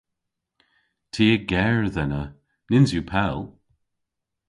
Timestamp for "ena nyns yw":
2.03-3.05